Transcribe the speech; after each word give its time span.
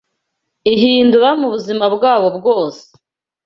ihindura 0.73 1.29
mu 1.41 1.47
buzima 1.53 1.85
bwabo 1.95 2.27
bwose 2.37 2.83